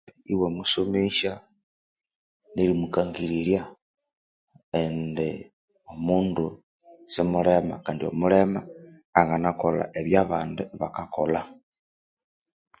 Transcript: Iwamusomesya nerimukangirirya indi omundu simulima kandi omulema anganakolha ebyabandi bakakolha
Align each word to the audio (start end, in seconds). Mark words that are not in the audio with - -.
Iwamusomesya 0.33 1.33
nerimukangirirya 2.53 3.61
indi 4.81 5.29
omundu 5.91 6.45
simulima 7.13 7.75
kandi 7.85 8.03
omulema 8.11 8.59
anganakolha 9.19 9.85
ebyabandi 9.99 10.63
bakakolha 10.79 11.41